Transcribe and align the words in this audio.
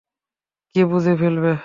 কে 0.75 0.81
বুঝে 0.85 1.13
ফেলবে? 1.15 1.51